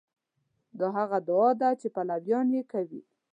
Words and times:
دا 0.77 0.87
هغه 0.97 1.15
ادعا 1.21 1.49
ده 1.61 1.69
چې 1.79 1.87
پلویان 1.95 2.47
یې 2.55 2.63
کوي. 2.71 3.01